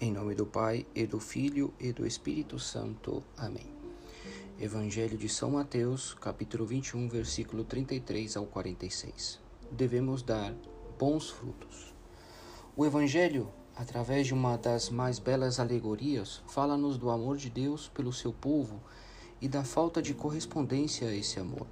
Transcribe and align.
Em 0.00 0.12
nome 0.12 0.32
do 0.32 0.46
Pai, 0.46 0.86
e 0.94 1.08
do 1.08 1.18
Filho, 1.18 1.74
e 1.80 1.92
do 1.92 2.06
Espírito 2.06 2.56
Santo. 2.56 3.20
Amém. 3.36 3.66
Evangelho 4.56 5.18
de 5.18 5.28
São 5.28 5.50
Mateus, 5.50 6.14
capítulo 6.14 6.64
21, 6.64 7.08
versículo 7.08 7.64
33 7.64 8.36
ao 8.36 8.46
46. 8.46 9.40
Devemos 9.72 10.22
dar 10.22 10.54
bons 10.96 11.30
frutos. 11.30 11.92
O 12.76 12.86
Evangelho, 12.86 13.50
através 13.74 14.28
de 14.28 14.34
uma 14.34 14.56
das 14.56 14.88
mais 14.88 15.18
belas 15.18 15.58
alegorias, 15.58 16.44
fala-nos 16.46 16.96
do 16.96 17.10
amor 17.10 17.36
de 17.36 17.50
Deus 17.50 17.88
pelo 17.88 18.12
seu 18.12 18.32
povo 18.32 18.80
e 19.40 19.48
da 19.48 19.64
falta 19.64 20.00
de 20.00 20.14
correspondência 20.14 21.08
a 21.08 21.14
esse 21.14 21.40
amor. 21.40 21.66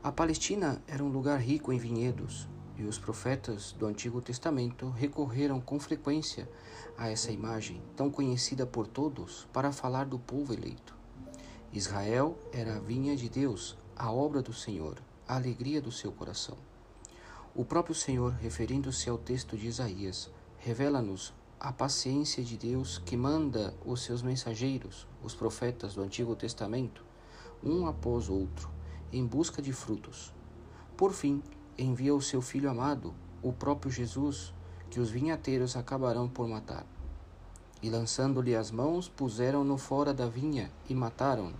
A 0.00 0.12
Palestina 0.12 0.80
era 0.86 1.02
um 1.02 1.08
lugar 1.08 1.40
rico 1.40 1.72
em 1.72 1.78
vinhedos, 1.78 2.46
e 2.76 2.84
os 2.84 2.98
profetas 2.98 3.72
do 3.72 3.86
Antigo 3.86 4.20
Testamento 4.20 4.88
recorreram 4.90 5.60
com 5.60 5.80
frequência 5.80 6.48
a 6.96 7.10
essa 7.10 7.32
imagem, 7.32 7.82
tão 7.96 8.10
conhecida 8.10 8.66
por 8.66 8.86
todos, 8.86 9.46
para 9.52 9.72
falar 9.72 10.04
do 10.04 10.18
povo 10.18 10.52
eleito. 10.52 10.94
Israel 11.72 12.38
era 12.52 12.76
a 12.76 12.80
vinha 12.80 13.16
de 13.16 13.28
Deus, 13.28 13.76
a 13.96 14.12
obra 14.12 14.42
do 14.42 14.52
Senhor, 14.52 14.98
a 15.26 15.36
alegria 15.36 15.80
do 15.80 15.90
seu 15.90 16.12
coração. 16.12 16.56
O 17.54 17.64
próprio 17.64 17.94
Senhor, 17.94 18.32
referindo-se 18.32 19.08
ao 19.08 19.16
texto 19.16 19.56
de 19.56 19.66
Isaías, 19.66 20.30
revela-nos 20.58 21.32
a 21.58 21.72
paciência 21.72 22.44
de 22.44 22.56
Deus 22.56 22.98
que 22.98 23.16
manda 23.16 23.74
os 23.84 24.02
seus 24.02 24.22
mensageiros, 24.22 25.06
os 25.22 25.34
profetas 25.34 25.94
do 25.94 26.02
Antigo 26.02 26.36
Testamento, 26.36 27.02
um 27.64 27.86
após 27.86 28.28
outro, 28.28 28.70
em 29.10 29.24
busca 29.24 29.62
de 29.62 29.72
frutos. 29.72 30.34
Por 30.96 31.12
fim, 31.12 31.42
envia 31.78 32.14
o 32.14 32.22
seu 32.22 32.40
filho 32.40 32.70
amado, 32.70 33.14
o 33.42 33.52
próprio 33.52 33.90
Jesus, 33.90 34.54
que 34.90 35.00
os 35.00 35.10
vinhateiros 35.10 35.76
acabarão 35.76 36.28
por 36.28 36.48
matar. 36.48 36.86
E 37.82 37.90
lançando-lhe 37.90 38.56
as 38.56 38.70
mãos, 38.70 39.08
puseram-no 39.08 39.76
fora 39.76 40.14
da 40.14 40.26
vinha 40.28 40.70
e 40.88 40.94
mataram-no. 40.94 41.56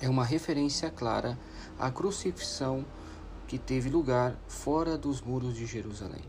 É 0.00 0.08
uma 0.08 0.24
referência 0.24 0.90
clara 0.90 1.36
à 1.78 1.90
crucifixão 1.90 2.84
que 3.48 3.58
teve 3.58 3.90
lugar 3.90 4.38
fora 4.46 4.96
dos 4.96 5.20
muros 5.20 5.54
de 5.54 5.66
Jerusalém. 5.66 6.22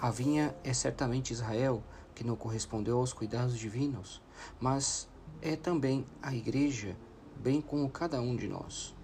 A 0.00 0.10
vinha 0.10 0.54
é 0.64 0.72
certamente 0.72 1.32
Israel, 1.32 1.82
que 2.14 2.24
não 2.24 2.36
correspondeu 2.36 2.98
aos 2.98 3.12
cuidados 3.12 3.58
divinos, 3.58 4.22
mas 4.58 5.08
é 5.42 5.56
também 5.56 6.06
a 6.22 6.34
Igreja, 6.34 6.96
bem 7.42 7.60
como 7.60 7.90
cada 7.90 8.20
um 8.20 8.34
de 8.36 8.48
nós. 8.48 8.94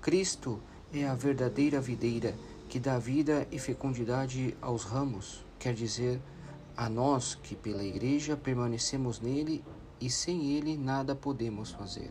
Cristo 0.00 0.60
é 1.00 1.08
a 1.08 1.14
verdadeira 1.14 1.80
videira 1.80 2.36
que 2.68 2.78
dá 2.78 2.98
vida 2.98 3.48
e 3.50 3.58
fecundidade 3.58 4.56
aos 4.60 4.84
ramos, 4.84 5.44
quer 5.58 5.74
dizer, 5.74 6.20
a 6.76 6.88
nós 6.88 7.34
que 7.34 7.56
pela 7.56 7.82
Igreja 7.82 8.36
permanecemos 8.36 9.20
nele 9.20 9.64
e 10.00 10.08
sem 10.08 10.52
ele 10.52 10.76
nada 10.76 11.14
podemos 11.14 11.72
fazer. 11.72 12.10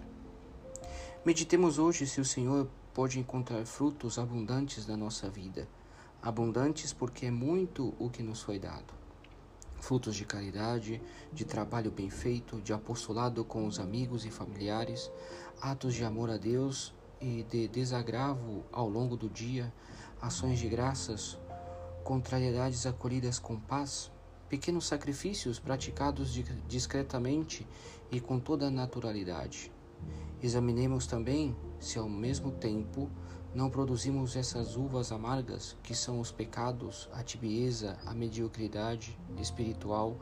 Meditemos 1.26 1.80
hoje 1.80 2.06
se 2.06 2.20
o 2.20 2.26
Senhor 2.26 2.68
pode 2.94 3.20
encontrar 3.20 3.66
frutos 3.66 4.20
abundantes 4.20 4.86
na 4.86 4.98
nossa 4.98 5.30
vida, 5.30 5.68
abundantes 6.22 6.92
porque 6.92 7.28
é 7.28 7.32
muito 7.32 7.94
o 7.98 8.10
que 8.10 8.22
nos 8.22 8.42
foi 8.42 8.60
dado. 8.60 8.94
Frutos 9.80 10.16
de 10.16 10.26
caridade, 10.26 11.02
de 11.32 11.46
trabalho 11.46 11.92
bem 11.92 12.10
feito, 12.10 12.62
de 12.62 12.74
apostolado 12.74 13.44
com 13.46 13.66
os 13.66 13.80
amigos 13.80 14.26
e 14.26 14.30
familiares, 14.30 15.10
atos 15.62 15.94
de 15.94 16.04
amor 16.04 16.30
a 16.30 16.38
Deus 16.38 16.94
e 17.24 17.42
de 17.44 17.70
desagravo 17.70 18.66
ao 18.70 18.90
longo 18.90 19.16
do 19.16 19.30
dia, 19.30 19.74
ações 20.22 20.60
de 20.60 20.68
graças, 20.68 21.40
contrariedades 22.04 22.86
acolhidas 22.86 23.40
com 23.40 23.58
paz, 23.58 24.12
pequenos 24.50 24.86
sacrifícios 24.86 25.58
praticados 25.58 26.38
discretamente 26.68 27.66
e 28.12 28.20
com 28.20 28.40
toda 28.40 28.70
naturalidade. 28.70 29.72
Examinemos 30.42 31.08
também 31.08 31.56
se 31.80 31.98
ao 31.98 32.10
mesmo 32.10 32.52
tempo 32.52 33.10
não 33.56 33.70
produzimos 33.70 34.36
essas 34.36 34.76
uvas 34.76 35.14
amargas 35.14 35.78
que 35.82 35.96
são 35.96 36.20
os 36.20 36.30
pecados, 36.30 37.08
a 37.14 37.24
tibieza, 37.24 37.98
a 38.06 38.14
mediocridade 38.14 39.18
espiritual, 39.40 40.20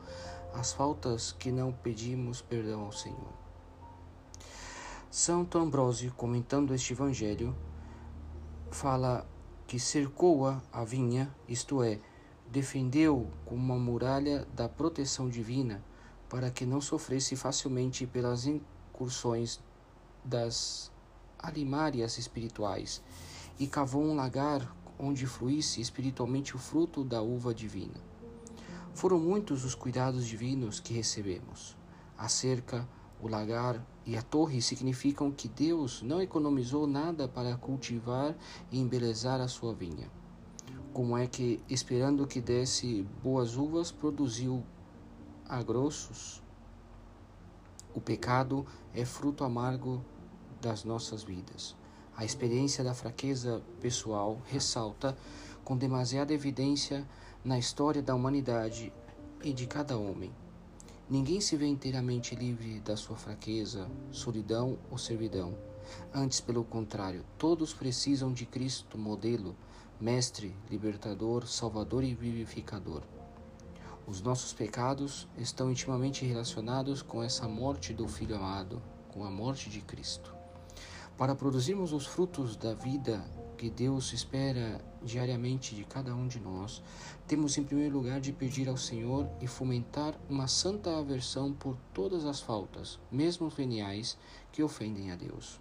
as 0.54 0.72
faltas 0.72 1.32
que 1.32 1.50
não 1.50 1.72
pedimos 1.72 2.40
perdão 2.40 2.84
ao 2.84 2.92
Senhor. 2.92 3.41
Santo 5.14 5.58
Ambrósio, 5.58 6.10
comentando 6.14 6.74
este 6.74 6.94
evangelho, 6.94 7.54
fala 8.70 9.28
que 9.66 9.78
cercou-a 9.78 10.62
a 10.72 10.84
vinha, 10.84 11.30
isto 11.46 11.82
é, 11.82 12.00
defendeu 12.50 13.30
com 13.44 13.54
uma 13.54 13.78
muralha 13.78 14.46
da 14.54 14.70
proteção 14.70 15.28
divina, 15.28 15.84
para 16.30 16.50
que 16.50 16.64
não 16.64 16.80
sofresse 16.80 17.36
facilmente 17.36 18.06
pelas 18.06 18.46
incursões 18.46 19.60
das 20.24 20.90
alimárias 21.38 22.16
espirituais, 22.16 23.02
e 23.58 23.66
cavou 23.66 24.02
um 24.02 24.16
lagar 24.16 24.74
onde 24.98 25.26
fluísse 25.26 25.82
espiritualmente 25.82 26.56
o 26.56 26.58
fruto 26.58 27.04
da 27.04 27.20
uva 27.20 27.52
divina. 27.52 28.00
Foram 28.94 29.18
muitos 29.18 29.62
os 29.62 29.74
cuidados 29.74 30.26
divinos 30.26 30.80
que 30.80 30.94
recebemos. 30.94 31.76
A 32.16 32.30
cerca, 32.30 32.88
o 33.20 33.28
lagar 33.28 33.91
e 34.04 34.16
a 34.16 34.22
torre 34.22 34.60
significam 34.60 35.30
que 35.30 35.48
Deus 35.48 36.02
não 36.02 36.20
economizou 36.20 36.86
nada 36.86 37.28
para 37.28 37.56
cultivar 37.56 38.34
e 38.70 38.80
embelezar 38.80 39.40
a 39.40 39.48
sua 39.48 39.72
vinha. 39.72 40.10
Como 40.92 41.16
é 41.16 41.26
que, 41.26 41.60
esperando 41.68 42.26
que 42.26 42.40
desse 42.40 43.06
boas 43.22 43.56
uvas, 43.56 43.90
produziu 43.90 44.62
agrossos? 45.48 46.42
O 47.94 48.00
pecado 48.00 48.66
é 48.94 49.04
fruto 49.04 49.44
amargo 49.44 50.04
das 50.60 50.84
nossas 50.84 51.22
vidas. 51.22 51.76
A 52.16 52.24
experiência 52.24 52.84
da 52.84 52.94
fraqueza 52.94 53.62
pessoal 53.80 54.38
ressalta 54.46 55.16
com 55.64 55.76
demasiada 55.76 56.32
evidência 56.32 57.06
na 57.44 57.58
história 57.58 58.02
da 58.02 58.14
humanidade 58.14 58.92
e 59.42 59.52
de 59.52 59.66
cada 59.66 59.96
homem. 59.96 60.32
Ninguém 61.10 61.40
se 61.40 61.56
vê 61.56 61.66
inteiramente 61.66 62.34
livre 62.34 62.80
da 62.80 62.96
sua 62.96 63.16
fraqueza, 63.16 63.90
solidão 64.10 64.78
ou 64.90 64.96
servidão. 64.96 65.54
Antes, 66.14 66.40
pelo 66.40 66.64
contrário, 66.64 67.24
todos 67.36 67.74
precisam 67.74 68.32
de 68.32 68.46
Cristo, 68.46 68.96
modelo, 68.96 69.54
mestre, 70.00 70.54
libertador, 70.70 71.46
salvador 71.46 72.02
e 72.04 72.14
vivificador. 72.14 73.02
Os 74.06 74.20
nossos 74.20 74.52
pecados 74.52 75.28
estão 75.36 75.70
intimamente 75.70 76.24
relacionados 76.24 77.02
com 77.02 77.22
essa 77.22 77.46
morte 77.46 77.92
do 77.92 78.08
Filho 78.08 78.36
amado, 78.36 78.82
com 79.08 79.24
a 79.24 79.30
morte 79.30 79.70
de 79.70 79.80
Cristo. 79.80 80.34
Para 81.16 81.34
produzirmos 81.34 81.92
os 81.92 82.06
frutos 82.06 82.56
da 82.56 82.74
vida 82.74 83.24
que 83.62 83.70
Deus 83.70 84.12
espera 84.12 84.84
diariamente 85.04 85.76
de 85.76 85.84
cada 85.84 86.12
um 86.12 86.26
de 86.26 86.40
nós, 86.40 86.82
temos 87.28 87.56
em 87.56 87.62
primeiro 87.62 87.96
lugar 87.96 88.20
de 88.20 88.32
pedir 88.32 88.68
ao 88.68 88.76
Senhor 88.76 89.30
e 89.40 89.46
fomentar 89.46 90.18
uma 90.28 90.48
santa 90.48 90.98
aversão 90.98 91.52
por 91.52 91.76
todas 91.94 92.26
as 92.26 92.40
faltas, 92.40 92.98
mesmo 93.08 93.48
veniais, 93.48 94.18
que 94.50 94.64
ofendem 94.64 95.12
a 95.12 95.14
Deus. 95.14 95.60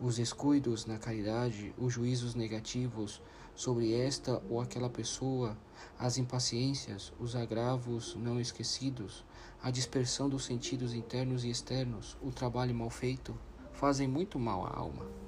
Os 0.00 0.16
descuidos 0.16 0.86
na 0.86 0.98
caridade, 0.98 1.72
os 1.78 1.92
juízos 1.92 2.34
negativos 2.34 3.22
sobre 3.54 3.94
esta 3.94 4.42
ou 4.50 4.60
aquela 4.60 4.90
pessoa, 4.90 5.56
as 5.96 6.18
impaciências, 6.18 7.12
os 7.20 7.36
agravos 7.36 8.16
não 8.16 8.40
esquecidos, 8.40 9.24
a 9.62 9.70
dispersão 9.70 10.28
dos 10.28 10.44
sentidos 10.44 10.92
internos 10.92 11.44
e 11.44 11.48
externos, 11.48 12.16
o 12.20 12.32
trabalho 12.32 12.74
mal 12.74 12.90
feito, 12.90 13.38
fazem 13.72 14.08
muito 14.08 14.36
mal 14.36 14.66
à 14.66 14.76
alma. 14.76 15.23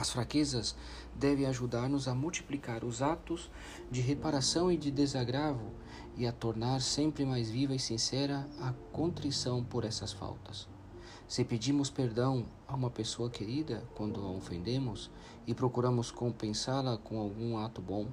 As 0.00 0.08
fraquezas 0.08 0.74
devem 1.14 1.44
ajudar-nos 1.44 2.08
a 2.08 2.14
multiplicar 2.14 2.84
os 2.84 3.02
atos 3.02 3.50
de 3.90 4.00
reparação 4.00 4.72
e 4.72 4.76
de 4.78 4.90
desagravo 4.90 5.74
e 6.16 6.26
a 6.26 6.32
tornar 6.32 6.80
sempre 6.80 7.22
mais 7.26 7.50
viva 7.50 7.74
e 7.74 7.78
sincera 7.78 8.48
a 8.58 8.72
contrição 8.94 9.62
por 9.62 9.84
essas 9.84 10.10
faltas. 10.10 10.66
Se 11.28 11.44
pedimos 11.44 11.90
perdão 11.90 12.46
a 12.66 12.74
uma 12.74 12.88
pessoa 12.88 13.28
querida 13.28 13.84
quando 13.94 14.22
a 14.22 14.30
ofendemos 14.30 15.10
e 15.46 15.52
procuramos 15.52 16.10
compensá-la 16.10 16.96
com 16.96 17.20
algum 17.20 17.58
ato 17.58 17.82
bom, 17.82 18.08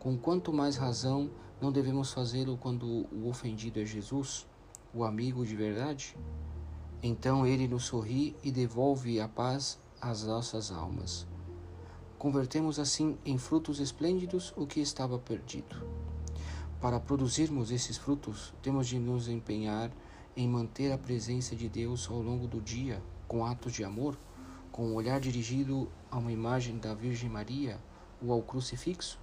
com 0.00 0.18
quanto 0.18 0.52
mais 0.52 0.76
razão 0.76 1.30
não 1.60 1.70
devemos 1.70 2.12
fazê-lo 2.12 2.58
quando 2.58 3.06
o 3.12 3.28
ofendido 3.28 3.78
é 3.78 3.84
Jesus, 3.84 4.44
o 4.92 5.04
amigo 5.04 5.46
de 5.46 5.54
verdade? 5.54 6.16
Então 7.00 7.46
ele 7.46 7.68
nos 7.68 7.84
sorri 7.84 8.34
e 8.42 8.50
devolve 8.50 9.20
a 9.20 9.28
paz 9.28 9.78
as 10.02 10.24
nossas 10.24 10.72
almas. 10.72 11.24
Convertemos 12.18 12.80
assim 12.80 13.16
em 13.24 13.38
frutos 13.38 13.78
esplêndidos 13.78 14.52
o 14.56 14.66
que 14.66 14.80
estava 14.80 15.16
perdido. 15.16 15.76
Para 16.80 16.98
produzirmos 16.98 17.70
esses 17.70 17.96
frutos, 17.96 18.52
temos 18.60 18.88
de 18.88 18.98
nos 18.98 19.28
empenhar 19.28 19.92
em 20.36 20.48
manter 20.48 20.90
a 20.90 20.98
presença 20.98 21.54
de 21.54 21.68
Deus 21.68 22.10
ao 22.10 22.20
longo 22.20 22.48
do 22.48 22.60
dia, 22.60 23.00
com 23.28 23.46
atos 23.46 23.72
de 23.72 23.84
amor, 23.84 24.18
com 24.72 24.86
o 24.86 24.90
um 24.90 24.94
olhar 24.96 25.20
dirigido 25.20 25.88
a 26.10 26.18
uma 26.18 26.32
imagem 26.32 26.78
da 26.78 26.94
Virgem 26.94 27.30
Maria 27.30 27.80
ou 28.20 28.32
ao 28.32 28.42
crucifixo, 28.42 29.20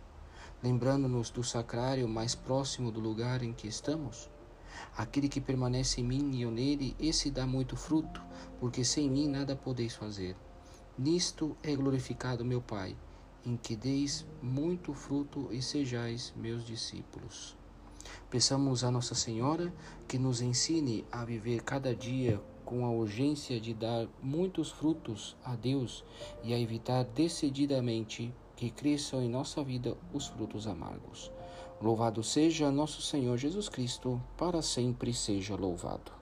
lembrando-nos 0.63 1.29
do 1.29 1.43
sacrário 1.43 2.07
mais 2.07 2.35
próximo 2.35 2.89
do 2.89 3.01
lugar 3.01 3.43
em 3.43 3.51
que 3.51 3.67
estamos, 3.67 4.29
Aquele 4.95 5.27
que 5.27 5.41
permanece 5.41 5.99
em 5.99 6.03
mim 6.03 6.31
e 6.35 6.43
eu 6.43 6.51
nele, 6.51 6.95
esse 6.99 7.29
dá 7.29 7.45
muito 7.45 7.75
fruto, 7.75 8.21
porque 8.59 8.83
sem 8.85 9.09
mim 9.09 9.27
nada 9.27 9.55
podeis 9.55 9.93
fazer. 9.93 10.35
Nisto 11.01 11.55
é 11.63 11.73
glorificado 11.73 12.43
meu 12.43 12.61
Pai, 12.61 12.93
em 13.45 13.55
que 13.55 13.73
deis 13.73 14.27
muito 14.41 14.93
fruto 14.93 15.47
e 15.49 15.61
sejais 15.61 16.33
meus 16.35 16.65
discípulos. 16.65 17.55
Peçamos 18.29 18.83
a 18.83 18.91
Nossa 18.91 19.15
Senhora 19.15 19.73
que 20.09 20.19
nos 20.19 20.41
ensine 20.41 21.05
a 21.09 21.23
viver 21.23 21.63
cada 21.63 21.95
dia 21.95 22.41
com 22.65 22.85
a 22.85 22.91
urgência 22.91 23.61
de 23.61 23.73
dar 23.73 24.09
muitos 24.21 24.71
frutos 24.71 25.37
a 25.41 25.55
Deus 25.55 26.03
e 26.43 26.53
a 26.53 26.59
evitar 26.59 27.05
decididamente 27.05 28.33
que 28.57 28.69
cresçam 28.69 29.21
em 29.23 29.29
nossa 29.29 29.63
vida 29.63 29.97
os 30.13 30.27
frutos 30.27 30.67
amargos. 30.67 31.31
Louvado 31.81 32.21
seja 32.21 32.69
nosso 32.69 33.01
Senhor 33.01 33.37
Jesus 33.37 33.69
Cristo, 33.69 34.21
para 34.35 34.61
sempre 34.61 35.13
seja 35.13 35.55
louvado. 35.55 36.18